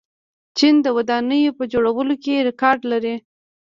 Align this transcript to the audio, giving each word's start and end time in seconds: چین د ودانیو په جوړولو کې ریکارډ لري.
چین 0.57 0.75
د 0.85 0.87
ودانیو 0.97 1.57
په 1.59 1.63
جوړولو 1.73 2.15
کې 2.23 2.45
ریکارډ 2.47 2.79
لري. 2.91 3.15